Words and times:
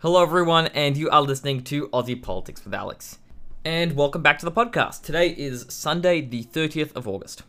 Hello, 0.00 0.22
everyone, 0.22 0.68
and 0.68 0.96
you 0.96 1.10
are 1.10 1.22
listening 1.22 1.64
to 1.64 1.88
Aussie 1.88 2.22
Politics 2.22 2.64
with 2.64 2.72
Alex. 2.72 3.18
And 3.64 3.96
welcome 3.96 4.22
back 4.22 4.38
to 4.38 4.44
the 4.44 4.52
podcast. 4.52 5.02
Today 5.02 5.30
is 5.30 5.66
Sunday, 5.68 6.20
the 6.20 6.44
30th 6.44 6.94
of 6.94 7.08
August. 7.08 7.42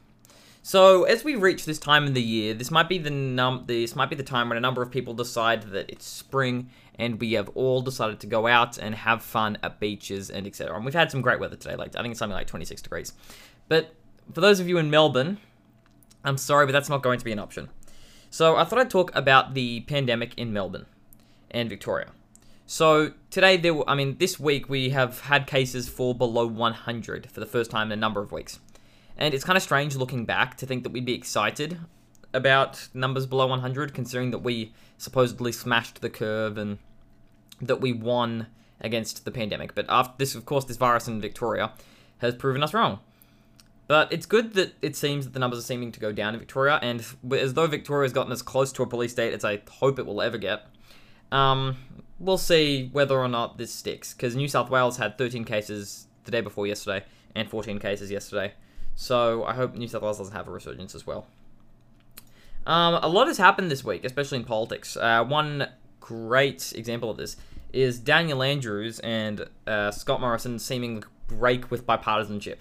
So, 0.64 1.04
as 1.04 1.24
we 1.24 1.36
reach 1.36 1.66
this 1.66 1.78
time 1.78 2.08
in 2.08 2.14
the 2.14 2.24
year, 2.24 2.56
this 2.56 2.72
might 2.72 2.90
be 2.90 2.98
the 2.98 3.12
num 3.12 3.66
this 3.68 3.96
might 3.96 4.10
be 4.10 4.16
the 4.16 4.24
time 4.24 4.50
when 4.50 4.58
a 4.58 4.62
number 4.62 4.82
of 4.82 4.90
people 4.90 5.14
decide 5.14 5.62
that 5.62 5.92
it's 5.92 6.08
spring 6.08 6.72
and 6.96 7.22
we 7.22 7.34
have 7.34 7.50
all 7.50 7.84
decided 7.84 8.20
to 8.22 8.26
go 8.26 8.48
out 8.48 8.80
and 8.80 8.96
have 8.96 9.22
fun 9.22 9.60
at 9.62 9.80
beaches 9.80 10.32
and 10.32 10.48
etc. 10.48 10.76
And 10.76 10.84
we've 10.84 10.96
had 10.96 11.12
some 11.12 11.22
great 11.22 11.40
weather 11.40 11.56
today, 11.56 11.76
like 11.76 11.96
I 11.96 12.02
think 12.02 12.14
it's 12.14 12.20
something 12.20 12.34
like 12.34 12.48
26 12.48 12.82
degrees. 12.82 13.14
But 13.68 13.94
for 14.34 14.42
those 14.42 14.60
of 14.60 14.68
you 14.68 14.80
in 14.80 14.90
Melbourne, 14.90 15.38
I'm 16.24 16.40
sorry, 16.40 16.66
but 16.66 16.72
that's 16.72 16.90
not 16.90 17.04
going 17.04 17.20
to 17.20 17.26
be 17.26 17.32
an 17.32 17.38
option. 17.38 17.70
So, 18.32 18.56
I 18.56 18.64
thought 18.64 18.80
I'd 18.80 18.90
talk 18.90 19.16
about 19.16 19.54
the 19.54 19.82
pandemic 19.82 20.34
in 20.36 20.52
Melbourne 20.52 20.88
and 21.52 21.70
Victoria. 21.70 22.08
So 22.72 23.14
today, 23.32 23.58
there, 23.58 23.74
were, 23.74 23.90
I 23.90 23.96
mean, 23.96 24.18
this 24.20 24.40
week 24.40 24.70
we 24.70 24.90
have 24.90 25.22
had 25.22 25.48
cases 25.48 25.90
fall 25.90 26.14
below 26.14 26.46
100 26.46 27.32
for 27.32 27.40
the 27.40 27.48
first 27.48 27.72
time 27.72 27.92
in 27.92 27.98
a 27.98 28.00
number 28.00 28.22
of 28.22 28.32
weeks, 28.32 28.60
and 29.18 29.34
it's 29.34 29.44
kind 29.44 29.58
of 29.58 29.64
strange 29.64 29.96
looking 29.96 30.24
back 30.24 30.56
to 30.58 30.68
think 30.68 30.84
that 30.84 30.92
we'd 30.92 31.04
be 31.04 31.16
excited 31.16 31.80
about 32.32 32.88
numbers 32.94 33.26
below 33.26 33.48
100, 33.48 33.96
considering 33.96 34.30
that 34.30 34.44
we 34.44 34.72
supposedly 35.00 35.52
smashed 35.52 36.02
the 36.02 36.12
curve 36.12 36.60
and 36.60 36.78
that 37.60 37.82
we 37.82 37.92
won 37.92 38.46
against 38.80 39.26
the 39.26 39.32
pandemic. 39.32 39.74
But 39.74 39.88
after 39.90 40.14
this, 40.20 40.36
of 40.36 40.46
course, 40.46 40.66
this 40.66 40.78
virus 40.78 41.08
in 41.08 41.20
Victoria 41.20 41.72
has 42.20 42.36
proven 42.36 42.62
us 42.62 42.72
wrong. 42.72 43.00
But 43.88 44.14
it's 44.14 44.28
good 44.28 44.54
that 44.54 44.76
it 44.84 44.96
seems 44.96 45.26
that 45.26 45.34
the 45.34 45.40
numbers 45.40 45.58
are 45.58 45.64
seeming 45.64 45.92
to 45.92 46.00
go 46.00 46.12
down 46.12 46.36
in 46.36 46.40
Victoria, 46.40 46.78
and 46.84 47.04
as 47.32 47.56
though 47.56 47.66
Victoria 47.66 48.06
has 48.06 48.14
gotten 48.14 48.32
as 48.32 48.44
close 48.44 48.72
to 48.74 48.84
a 48.84 48.86
police 48.86 49.14
state 49.14 49.34
as 49.34 49.44
I 49.44 49.60
hope 49.68 49.98
it 49.98 50.06
will 50.06 50.22
ever 50.22 50.38
get, 50.38 50.68
um, 51.32 51.76
we'll 52.20 52.38
see 52.38 52.90
whether 52.92 53.18
or 53.18 53.28
not 53.28 53.58
this 53.58 53.74
sticks. 53.74 54.14
Because 54.14 54.36
New 54.36 54.48
South 54.48 54.70
Wales 54.70 54.98
had 54.98 55.18
13 55.18 55.46
cases 55.46 56.08
the 56.26 56.32
day 56.32 56.42
before 56.42 56.68
yesterday 56.68 57.06
and 57.36 57.50
14 57.50 57.80
cases 57.80 58.12
yesterday. 58.12 58.54
So 58.96 59.46
I 59.46 59.54
hope 59.54 59.76
New 59.76 59.88
South 59.88 60.02
Wales 60.02 60.18
doesn't 60.18 60.36
have 60.36 60.48
a 60.48 60.52
resurgence 60.52 60.94
as 60.94 61.08
well. 61.08 61.28
Um, 62.66 62.96
a 63.02 63.08
lot 63.08 63.28
has 63.28 63.38
happened 63.38 63.72
this 63.72 63.84
week, 63.84 64.04
especially 64.04 64.40
in 64.40 64.44
politics. 64.44 64.98
Uh, 64.98 65.24
one 65.24 65.70
great 66.00 66.74
example 66.76 67.10
of 67.10 67.18
this 67.18 67.38
is 67.72 68.00
Daniel 68.00 68.44
Andrews 68.44 69.00
and 69.00 69.48
uh, 69.66 69.92
Scott 69.92 70.22
Morrison 70.22 70.60
seeming 70.60 71.04
break 71.28 71.72
with 71.72 71.86
bipartisanship. 71.86 72.58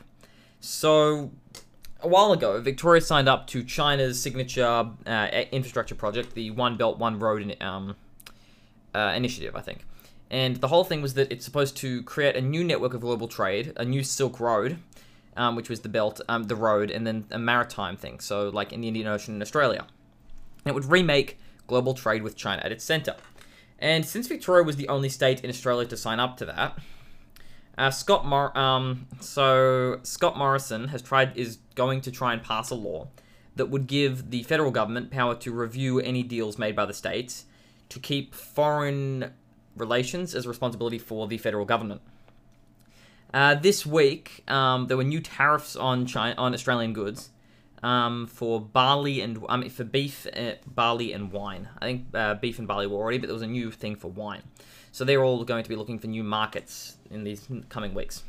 So, 0.60 1.30
a 2.00 2.08
while 2.08 2.32
ago, 2.32 2.60
Victoria 2.60 3.00
signed 3.00 3.28
up 3.28 3.46
to 3.48 3.64
China's 3.64 4.20
signature 4.20 4.90
uh, 5.06 5.28
infrastructure 5.50 5.94
project, 5.94 6.34
the 6.34 6.50
One 6.50 6.76
Belt 6.76 6.98
One 6.98 7.18
Road 7.18 7.56
um, 7.60 7.96
uh, 8.98 9.12
initiative, 9.14 9.56
I 9.56 9.60
think. 9.60 9.84
And 10.30 10.56
the 10.56 10.68
whole 10.68 10.84
thing 10.84 11.00
was 11.00 11.14
that 11.14 11.32
it's 11.32 11.44
supposed 11.44 11.76
to 11.78 12.02
create 12.02 12.36
a 12.36 12.40
new 12.40 12.62
network 12.62 12.92
of 12.94 13.00
global 13.00 13.28
trade, 13.28 13.72
a 13.76 13.84
new 13.84 14.02
Silk 14.02 14.40
Road, 14.40 14.78
um, 15.36 15.56
which 15.56 15.70
was 15.70 15.80
the 15.80 15.88
belt, 15.88 16.20
um, 16.28 16.44
the 16.44 16.56
road, 16.56 16.90
and 16.90 17.06
then 17.06 17.24
a 17.30 17.38
maritime 17.38 17.96
thing, 17.96 18.20
so 18.20 18.48
like 18.50 18.72
in 18.72 18.80
the 18.80 18.88
Indian 18.88 19.06
Ocean 19.06 19.34
and 19.34 19.42
Australia. 19.42 19.86
And 20.64 20.72
it 20.72 20.74
would 20.74 20.84
remake 20.84 21.38
global 21.66 21.94
trade 21.94 22.22
with 22.22 22.36
China 22.36 22.60
at 22.64 22.72
its 22.72 22.84
center. 22.84 23.14
And 23.78 24.04
since 24.04 24.26
Victoria 24.26 24.64
was 24.64 24.76
the 24.76 24.88
only 24.88 25.08
state 25.08 25.42
in 25.44 25.48
Australia 25.48 25.86
to 25.88 25.96
sign 25.96 26.18
up 26.18 26.36
to 26.38 26.44
that, 26.46 26.78
uh, 27.78 27.90
Scott 27.90 28.26
Mor- 28.26 28.56
um, 28.58 29.06
so 29.20 30.00
Scott 30.02 30.36
Morrison 30.36 30.88
has 30.88 31.00
tried 31.00 31.36
is 31.36 31.58
going 31.76 32.00
to 32.00 32.10
try 32.10 32.32
and 32.32 32.42
pass 32.42 32.70
a 32.70 32.74
law 32.74 33.06
that 33.54 33.66
would 33.66 33.86
give 33.86 34.30
the 34.30 34.42
federal 34.42 34.72
government 34.72 35.10
power 35.10 35.34
to 35.36 35.52
review 35.52 36.00
any 36.00 36.24
deals 36.24 36.58
made 36.58 36.74
by 36.74 36.84
the 36.84 36.94
states 36.94 37.44
to 37.88 37.98
keep 37.98 38.34
foreign 38.34 39.32
relations 39.76 40.34
as 40.34 40.46
a 40.46 40.48
responsibility 40.48 40.98
for 40.98 41.26
the 41.26 41.38
federal 41.38 41.64
government. 41.64 42.00
Uh, 43.32 43.54
this 43.54 43.84
week, 43.84 44.42
um, 44.48 44.86
there 44.86 44.96
were 44.96 45.04
new 45.04 45.20
tariffs 45.20 45.76
on 45.76 46.06
China, 46.06 46.34
on 46.38 46.54
Australian 46.54 46.92
goods 46.92 47.30
um, 47.82 48.26
for 48.26 48.60
barley 48.60 49.20
and 49.20 49.40
mean, 49.48 49.70
for 49.70 49.84
beef, 49.84 50.26
uh, 50.34 50.52
barley, 50.66 51.12
and 51.12 51.30
wine. 51.30 51.68
I 51.78 51.84
think 51.84 52.06
uh, 52.14 52.34
beef 52.34 52.58
and 52.58 52.66
barley 52.66 52.86
were 52.86 52.96
already, 52.96 53.18
but 53.18 53.26
there 53.26 53.34
was 53.34 53.42
a 53.42 53.46
new 53.46 53.70
thing 53.70 53.96
for 53.96 54.08
wine. 54.08 54.42
So 54.92 55.04
they're 55.04 55.22
all 55.22 55.44
going 55.44 55.62
to 55.62 55.68
be 55.68 55.76
looking 55.76 55.98
for 55.98 56.06
new 56.06 56.24
markets 56.24 56.96
in 57.10 57.24
these 57.24 57.46
coming 57.68 57.94
weeks. 57.94 58.22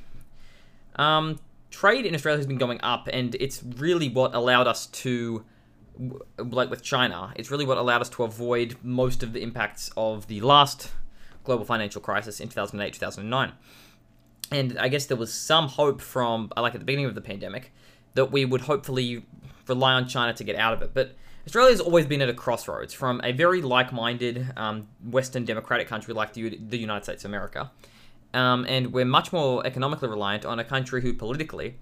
Um, 0.97 1.39
trade 1.71 2.05
in 2.05 2.13
Australia 2.13 2.37
has 2.37 2.47
been 2.47 2.57
going 2.57 2.81
up, 2.81 3.07
and 3.11 3.35
it's 3.35 3.63
really 3.63 4.09
what 4.09 4.35
allowed 4.35 4.67
us 4.67 4.87
to 4.87 5.45
like 6.37 6.69
with 6.69 6.81
China, 6.81 7.33
it's 7.35 7.51
really 7.51 7.65
what 7.65 7.77
allowed 7.77 8.01
us 8.01 8.09
to 8.09 8.23
avoid 8.23 8.77
most 8.83 9.21
of 9.21 9.33
the 9.33 9.41
impacts 9.41 9.91
of 9.97 10.27
the 10.27 10.39
last 10.41 10.91
global 11.43 11.65
financial 11.65 12.01
crisis 12.01 12.39
in 12.39 12.47
2008 12.47 12.93
2009. 12.93 13.51
And 14.51 14.79
I 14.79 14.87
guess 14.87 15.05
there 15.05 15.17
was 15.17 15.33
some 15.33 15.67
hope 15.67 16.01
from, 16.01 16.51
like 16.57 16.73
at 16.73 16.79
the 16.79 16.85
beginning 16.85 17.05
of 17.05 17.15
the 17.15 17.21
pandemic, 17.21 17.71
that 18.15 18.31
we 18.31 18.45
would 18.45 18.61
hopefully 18.61 19.25
rely 19.67 19.93
on 19.93 20.07
China 20.07 20.33
to 20.33 20.43
get 20.43 20.55
out 20.55 20.73
of 20.73 20.81
it. 20.81 20.91
But 20.93 21.15
Australia's 21.45 21.81
always 21.81 22.05
been 22.05 22.21
at 22.21 22.29
a 22.29 22.33
crossroads 22.33 22.93
from 22.93 23.21
a 23.23 23.31
very 23.31 23.61
like 23.61 23.91
minded 23.93 24.51
um, 24.57 24.87
Western 25.03 25.45
democratic 25.45 25.87
country 25.87 26.13
like 26.13 26.33
the, 26.33 26.57
the 26.57 26.77
United 26.77 27.03
States 27.03 27.25
of 27.25 27.29
America. 27.29 27.71
Um, 28.33 28.65
and 28.67 28.93
we're 28.93 29.05
much 29.05 29.33
more 29.33 29.65
economically 29.65 30.07
reliant 30.07 30.45
on 30.45 30.59
a 30.59 30.63
country 30.63 31.01
who 31.01 31.13
politically 31.13 31.75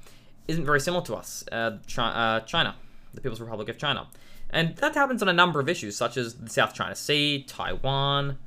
isn't 0.47 0.65
very 0.65 0.79
similar 0.79 1.03
to 1.05 1.15
us, 1.15 1.43
uh, 1.51 1.77
uh 1.97 2.39
China 2.41 2.75
the 3.13 3.21
People's 3.21 3.41
Republic 3.41 3.69
of 3.69 3.77
China. 3.77 4.07
And 4.49 4.75
that 4.77 4.95
happens 4.95 5.21
on 5.21 5.27
a 5.27 5.33
number 5.33 5.59
of 5.59 5.67
issues, 5.67 5.97
such 5.97 6.17
as 6.17 6.35
the 6.35 6.49
South 6.49 6.73
China 6.73 6.95
Sea, 6.95 7.43
Taiwan, 7.47 8.37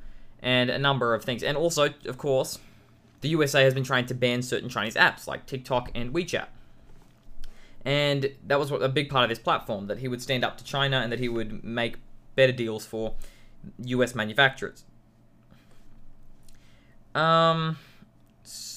and 0.41 0.69
a 0.69 0.79
number 0.79 1.13
of 1.13 1.23
things. 1.23 1.43
And 1.43 1.55
also, 1.55 1.89
of 2.05 2.17
course, 2.17 2.59
the 3.21 3.29
USA 3.29 3.63
has 3.63 3.73
been 3.73 3.83
trying 3.83 4.07
to 4.07 4.13
ban 4.13 4.41
certain 4.41 4.69
Chinese 4.69 4.95
apps 4.95 5.27
like 5.27 5.45
TikTok 5.45 5.91
and 5.93 6.13
WeChat. 6.13 6.47
And 7.85 8.31
that 8.45 8.59
was 8.59 8.71
what, 8.71 8.81
a 8.81 8.89
big 8.89 9.09
part 9.09 9.23
of 9.23 9.29
his 9.29 9.39
platform 9.39 9.87
that 9.87 9.99
he 9.99 10.07
would 10.07 10.21
stand 10.21 10.43
up 10.43 10.57
to 10.57 10.63
China 10.63 10.97
and 10.97 11.11
that 11.11 11.19
he 11.19 11.29
would 11.29 11.63
make 11.63 11.97
better 12.35 12.51
deals 12.51 12.85
for 12.85 13.13
US 13.79 14.15
manufacturers. 14.15 14.83
Um, 17.13 17.77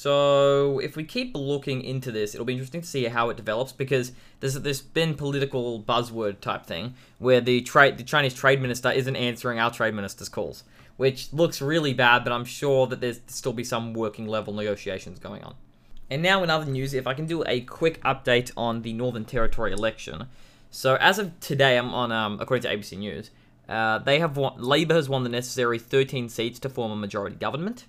so 0.04 0.80
if 0.80 0.96
we 0.96 1.04
keep 1.04 1.32
looking 1.34 1.80
into 1.82 2.12
this, 2.12 2.34
it'll 2.34 2.44
be 2.44 2.52
interesting 2.52 2.82
to 2.82 2.86
see 2.86 3.04
how 3.04 3.30
it 3.30 3.38
develops 3.38 3.72
because 3.72 4.12
there's 4.40 4.52
this 4.54 4.82
been 4.82 5.14
political 5.14 5.80
buzzword 5.80 6.40
type 6.40 6.66
thing 6.66 6.92
where 7.18 7.40
the 7.40 7.62
trade 7.62 7.96
the 7.96 8.04
Chinese 8.04 8.34
trade 8.34 8.60
minister 8.60 8.90
isn't 8.90 9.16
answering 9.16 9.58
our 9.58 9.70
trade 9.70 9.94
minister's 9.94 10.28
calls, 10.28 10.62
which 10.98 11.32
looks 11.32 11.62
really 11.62 11.94
bad. 11.94 12.22
But 12.22 12.34
I'm 12.34 12.44
sure 12.44 12.86
that 12.86 13.00
there's 13.00 13.20
still 13.28 13.54
be 13.54 13.64
some 13.64 13.94
working 13.94 14.28
level 14.28 14.52
negotiations 14.52 15.18
going 15.18 15.42
on. 15.42 15.54
And 16.10 16.22
now 16.22 16.42
in 16.42 16.50
other 16.50 16.70
news, 16.70 16.92
if 16.92 17.06
I 17.06 17.14
can 17.14 17.24
do 17.24 17.42
a 17.46 17.62
quick 17.62 18.02
update 18.02 18.52
on 18.58 18.82
the 18.82 18.92
Northern 18.92 19.24
Territory 19.24 19.72
election. 19.72 20.26
So 20.70 20.96
as 20.96 21.18
of 21.18 21.40
today, 21.40 21.78
I'm 21.78 21.94
on 21.94 22.12
um, 22.12 22.38
according 22.42 22.62
to 22.62 22.76
ABC 22.76 22.98
News, 22.98 23.30
uh, 23.68 24.00
they 24.00 24.18
have 24.18 24.36
won, 24.36 24.54
Labor 24.58 24.94
has 24.94 25.08
won 25.08 25.22
the 25.22 25.30
necessary 25.30 25.78
13 25.78 26.28
seats 26.28 26.58
to 26.58 26.68
form 26.68 26.92
a 26.92 26.96
majority 26.96 27.36
government. 27.36 27.86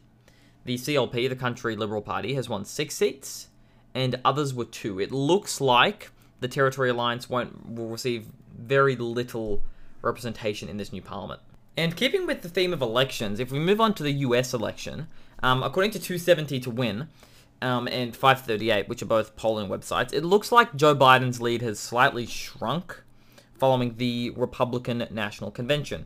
The 0.65 0.75
CLP, 0.75 1.29
the 1.29 1.35
Country 1.35 1.75
Liberal 1.75 2.01
Party, 2.01 2.33
has 2.33 2.49
won 2.49 2.65
six 2.65 2.95
seats, 2.95 3.47
and 3.93 4.19
others 4.25 4.53
were 4.53 4.65
two. 4.65 4.99
It 4.99 5.11
looks 5.11 5.61
like 5.61 6.11
the 6.39 6.47
Territory 6.47 6.89
Alliance 6.89 7.29
won't 7.29 7.71
will 7.71 7.87
receive 7.87 8.27
very 8.57 8.95
little 8.95 9.61
representation 10.01 10.69
in 10.69 10.77
this 10.77 10.91
new 10.91 11.01
parliament. 11.01 11.41
And 11.77 11.95
keeping 11.95 12.25
with 12.25 12.41
the 12.41 12.49
theme 12.49 12.73
of 12.73 12.81
elections, 12.81 13.39
if 13.39 13.51
we 13.51 13.59
move 13.59 13.81
on 13.81 13.93
to 13.95 14.03
the 14.03 14.11
US 14.11 14.53
election, 14.53 15.07
um, 15.43 15.61
according 15.63 15.91
to 15.91 15.99
270 15.99 16.59
to 16.61 16.69
win 16.69 17.09
um, 17.61 17.87
and 17.87 18.15
538, 18.15 18.87
which 18.87 19.01
are 19.01 19.07
both 19.07 19.35
polling 19.35 19.69
websites, 19.69 20.13
it 20.13 20.23
looks 20.23 20.51
like 20.51 20.75
Joe 20.75 20.95
Biden's 20.95 21.41
lead 21.41 21.61
has 21.61 21.79
slightly 21.79 22.25
shrunk 22.25 23.01
following 23.57 23.95
the 23.97 24.31
Republican 24.31 25.05
National 25.11 25.51
Convention. 25.51 26.05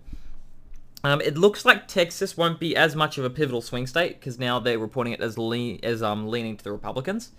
Um, 1.03 1.21
it 1.21 1.37
looks 1.37 1.63
like 1.63 1.87
Texas 1.87 2.35
won't 2.35 2.59
be 2.59 2.75
as 2.75 2.95
much 2.95 3.17
of 3.17 3.23
a 3.23 3.29
pivotal 3.29 3.61
swing 3.61 3.87
state 3.87 4.19
because 4.19 4.37
now 4.37 4.59
they're 4.59 4.79
reporting 4.79 5.13
it 5.13 5.21
as 5.21 5.37
lean, 5.37 5.79
as 5.81 6.03
um, 6.03 6.27
leaning 6.27 6.57
to 6.57 6.63
the 6.63 6.71
Republicans. 6.71 7.31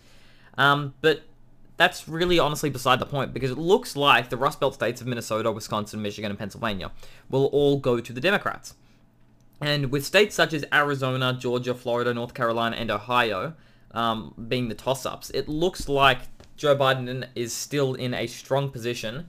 Um, 0.57 0.95
but 1.01 1.23
that's 1.77 2.09
really 2.09 2.39
honestly 2.39 2.71
beside 2.71 2.99
the 3.01 3.07
point 3.07 3.33
because 3.33 3.51
it 3.51 3.59
looks 3.59 3.97
like 3.97 4.29
the 4.29 4.37
Rust 4.37 4.61
Belt 4.61 4.75
states 4.75 5.01
of 5.01 5.07
Minnesota, 5.07 5.51
Wisconsin, 5.53 6.03
Michigan, 6.03 6.31
and 6.31 6.39
Pennsylvania 6.39 6.91
will 7.29 7.47
all 7.47 7.79
go 7.79 8.01
to 8.01 8.13
the 8.13 8.21
Democrats. 8.21 8.75
And 9.61 9.91
with 9.91 10.07
states 10.07 10.35
such 10.35 10.55
as 10.55 10.65
Arizona, 10.73 11.37
Georgia, 11.39 11.75
Florida, 11.75 12.15
North 12.15 12.33
Carolina, 12.33 12.77
and 12.77 12.91
Ohio 12.91 13.55
um, 13.93 14.35
being 14.49 14.69
the 14.69 14.75
toss 14.75 15.05
ups, 15.05 15.31
it 15.31 15.49
looks 15.49 15.89
like 15.89 16.21
Joe 16.57 16.77
Biden 16.77 17.27
is 17.35 17.53
still 17.53 17.95
in 17.95 18.15
a 18.15 18.27
strong 18.27 18.71
position 18.71 19.29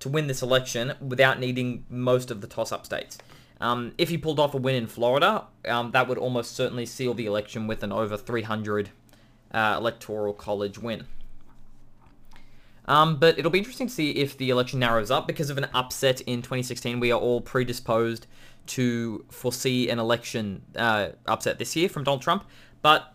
to 0.00 0.08
win 0.08 0.26
this 0.26 0.42
election 0.42 0.94
without 1.00 1.40
needing 1.40 1.84
most 1.88 2.30
of 2.30 2.40
the 2.40 2.46
toss 2.46 2.72
up 2.72 2.84
states. 2.84 3.18
Um, 3.60 3.92
if 3.98 4.08
he 4.08 4.18
pulled 4.18 4.40
off 4.40 4.54
a 4.54 4.56
win 4.56 4.74
in 4.74 4.86
Florida, 4.86 5.44
um, 5.66 5.92
that 5.92 6.08
would 6.08 6.18
almost 6.18 6.54
certainly 6.54 6.86
seal 6.86 7.14
the 7.14 7.26
election 7.26 7.66
with 7.66 7.82
an 7.82 7.92
over 7.92 8.16
300 8.16 8.90
uh, 9.52 9.76
electoral 9.78 10.32
college 10.32 10.78
win. 10.78 11.06
Um, 12.86 13.16
but 13.16 13.38
it'll 13.38 13.50
be 13.50 13.58
interesting 13.58 13.86
to 13.86 13.92
see 13.92 14.10
if 14.10 14.36
the 14.36 14.50
election 14.50 14.78
narrows 14.78 15.10
up 15.10 15.26
because 15.26 15.48
of 15.48 15.56
an 15.56 15.68
upset 15.72 16.20
in 16.22 16.42
2016. 16.42 17.00
We 17.00 17.12
are 17.12 17.18
all 17.18 17.40
predisposed 17.40 18.26
to 18.66 19.24
foresee 19.30 19.88
an 19.88 19.98
election 19.98 20.62
uh, 20.76 21.10
upset 21.26 21.58
this 21.58 21.76
year 21.76 21.88
from 21.88 22.04
Donald 22.04 22.22
Trump, 22.22 22.44
but 22.82 23.14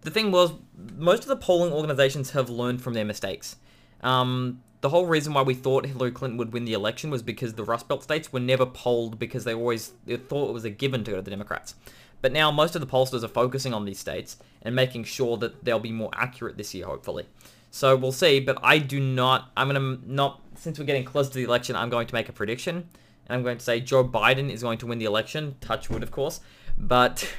the 0.00 0.10
thing 0.10 0.32
was, 0.32 0.52
most 0.96 1.22
of 1.22 1.28
the 1.28 1.36
polling 1.36 1.72
organizations 1.72 2.30
have 2.32 2.50
learned 2.50 2.82
from 2.82 2.94
their 2.94 3.04
mistakes. 3.04 3.56
Um, 4.00 4.62
the 4.82 4.88
whole 4.88 5.06
reason 5.06 5.32
why 5.32 5.42
we 5.42 5.54
thought 5.54 5.86
Hillary 5.86 6.10
Clinton 6.10 6.36
would 6.38 6.52
win 6.52 6.64
the 6.64 6.72
election 6.72 7.08
was 7.08 7.22
because 7.22 7.54
the 7.54 7.64
Rust 7.64 7.86
Belt 7.88 8.02
states 8.02 8.32
were 8.32 8.40
never 8.40 8.66
polled 8.66 9.18
because 9.18 9.44
they 9.44 9.54
always 9.54 9.92
they 10.04 10.16
thought 10.16 10.50
it 10.50 10.52
was 10.52 10.64
a 10.64 10.70
given 10.70 11.04
to 11.04 11.12
go 11.12 11.16
to 11.16 11.22
the 11.22 11.30
Democrats. 11.30 11.76
But 12.20 12.32
now 12.32 12.50
most 12.50 12.74
of 12.74 12.80
the 12.80 12.86
pollsters 12.86 13.22
are 13.22 13.28
focusing 13.28 13.72
on 13.72 13.84
these 13.84 13.98
states 13.98 14.36
and 14.60 14.74
making 14.74 15.04
sure 15.04 15.36
that 15.38 15.64
they'll 15.64 15.78
be 15.78 15.92
more 15.92 16.10
accurate 16.14 16.56
this 16.56 16.74
year, 16.74 16.86
hopefully. 16.86 17.26
So 17.70 17.96
we'll 17.96 18.12
see, 18.12 18.38
but 18.40 18.58
I 18.62 18.78
do 18.78 19.00
not, 19.00 19.50
I'm 19.56 19.68
going 19.68 19.98
to 19.98 20.12
not, 20.12 20.40
since 20.56 20.78
we're 20.78 20.84
getting 20.84 21.04
close 21.04 21.28
to 21.28 21.34
the 21.34 21.44
election, 21.44 21.74
I'm 21.74 21.88
going 21.88 22.06
to 22.06 22.14
make 22.14 22.28
a 22.28 22.32
prediction. 22.32 22.88
And 23.26 23.36
I'm 23.36 23.42
going 23.42 23.58
to 23.58 23.64
say 23.64 23.80
Joe 23.80 24.04
Biden 24.04 24.50
is 24.50 24.62
going 24.62 24.78
to 24.78 24.86
win 24.86 24.98
the 24.98 25.04
election, 25.04 25.56
touch 25.60 25.90
wood, 25.90 26.02
of 26.02 26.10
course. 26.10 26.40
But 26.76 27.32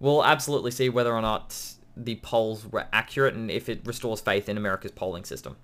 we'll 0.00 0.24
absolutely 0.24 0.70
see 0.70 0.88
whether 0.88 1.12
or 1.12 1.22
not 1.22 1.74
the 1.96 2.16
polls 2.16 2.66
were 2.66 2.86
accurate 2.92 3.34
and 3.34 3.50
if 3.50 3.68
it 3.68 3.80
restores 3.84 4.20
faith 4.20 4.48
in 4.48 4.56
America's 4.56 4.92
polling 4.92 5.24
system. 5.24 5.56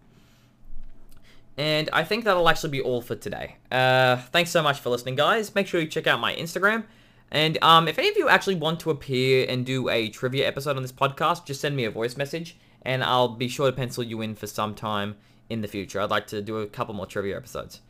And 1.59 1.91
I 1.93 2.05
think 2.05 2.25
that'll 2.25 2.49
actually 2.49 2.71
be 2.71 2.81
all 2.81 3.03
for 3.03 3.17
today. 3.17 3.57
Uh, 3.71 4.17
thanks 4.17 4.51
so 4.51 4.63
much 4.63 4.79
for 4.79 4.91
listening, 4.91 5.17
guys. 5.17 5.55
Make 5.57 5.67
sure 5.67 5.81
you 5.81 5.89
check 5.89 6.07
out 6.07 6.21
my 6.21 6.35
Instagram. 6.35 6.85
And 7.33 7.59
um, 7.63 7.89
if 7.89 7.99
any 7.99 8.09
of 8.09 8.17
you 8.17 8.29
actually 8.29 8.55
want 8.55 8.81
to 8.81 8.91
appear 8.91 9.45
and 9.49 9.67
do 9.67 9.89
a 9.89 10.09
trivia 10.09 10.47
episode 10.47 10.77
on 10.77 10.83
this 10.83 10.93
podcast, 10.93 11.45
just 11.45 11.61
send 11.61 11.77
me 11.77 11.85
a 11.85 11.91
voice 11.91 12.17
message, 12.17 12.57
and 12.83 13.05
I'll 13.05 13.29
be 13.29 13.49
sure 13.49 13.71
to 13.71 13.77
pencil 13.77 14.03
you 14.05 14.23
in 14.23 14.35
for 14.35 14.47
some 14.47 14.75
time 14.75 15.17
in 15.51 15.61
the 15.61 15.69
future. 15.69 16.01
I'd 16.01 16.11
like 16.11 16.29
to 16.29 16.41
do 16.41 16.59
a 16.59 16.67
couple 16.67 16.95
more 16.95 17.07
trivia 17.07 17.37
episodes. 17.37 17.81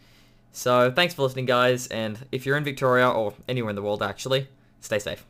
So 0.51 0.91
thanks 0.91 1.15
for 1.15 1.23
listening, 1.23 1.45
guys. 1.45 1.87
And 1.89 2.27
if 2.33 2.47
you're 2.47 2.57
in 2.57 2.65
Victoria 2.65 3.09
or 3.09 3.35
anywhere 3.49 3.71
in 3.71 3.77
the 3.77 3.83
world, 3.83 4.03
actually, 4.03 4.49
stay 4.81 4.99
safe. 4.99 5.25